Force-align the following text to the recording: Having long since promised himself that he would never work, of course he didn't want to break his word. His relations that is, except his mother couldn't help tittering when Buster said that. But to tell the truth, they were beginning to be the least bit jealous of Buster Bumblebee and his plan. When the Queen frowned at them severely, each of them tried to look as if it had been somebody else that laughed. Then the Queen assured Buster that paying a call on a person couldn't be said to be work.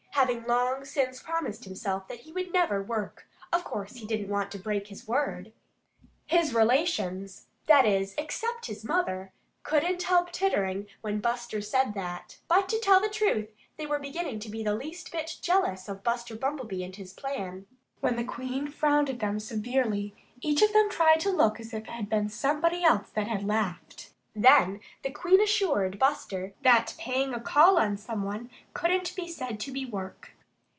Having 0.15 0.43
long 0.45 0.85
since 0.85 1.23
promised 1.23 1.65
himself 1.65 2.07
that 2.07 2.19
he 2.19 2.31
would 2.31 2.53
never 2.53 2.83
work, 2.83 3.25
of 3.51 3.63
course 3.63 3.93
he 3.95 4.05
didn't 4.05 4.29
want 4.29 4.51
to 4.51 4.59
break 4.59 4.85
his 4.87 5.07
word. 5.07 5.51
His 6.27 6.53
relations 6.53 7.47
that 7.65 7.87
is, 7.87 8.13
except 8.19 8.67
his 8.67 8.83
mother 8.85 9.31
couldn't 9.63 10.03
help 10.03 10.31
tittering 10.31 10.85
when 10.99 11.21
Buster 11.21 11.59
said 11.59 11.95
that. 11.95 12.37
But 12.47 12.69
to 12.69 12.77
tell 12.77 13.01
the 13.01 13.09
truth, 13.09 13.49
they 13.77 13.87
were 13.87 13.97
beginning 13.99 14.37
to 14.41 14.49
be 14.49 14.63
the 14.63 14.75
least 14.75 15.11
bit 15.11 15.39
jealous 15.41 15.89
of 15.89 16.03
Buster 16.03 16.35
Bumblebee 16.35 16.83
and 16.83 16.95
his 16.95 17.13
plan. 17.13 17.65
When 17.99 18.15
the 18.15 18.23
Queen 18.25 18.67
frowned 18.67 19.09
at 19.09 19.19
them 19.21 19.39
severely, 19.39 20.13
each 20.39 20.61
of 20.61 20.71
them 20.71 20.87
tried 20.91 21.21
to 21.21 21.31
look 21.31 21.59
as 21.59 21.73
if 21.73 21.85
it 21.85 21.89
had 21.89 22.09
been 22.09 22.29
somebody 22.29 22.83
else 22.83 23.09
that 23.15 23.43
laughed. 23.43 24.09
Then 24.33 24.79
the 25.03 25.11
Queen 25.11 25.41
assured 25.41 25.99
Buster 25.99 26.53
that 26.63 26.95
paying 26.97 27.33
a 27.33 27.39
call 27.41 27.77
on 27.77 27.95
a 27.95 27.97
person 27.97 28.49
couldn't 28.73 29.13
be 29.13 29.27
said 29.27 29.59
to 29.59 29.71
be 29.73 29.85
work. 29.85 30.29